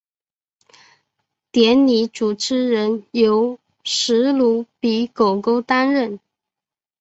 [1.51, 6.19] 典礼主持人由史奴比狗狗担任。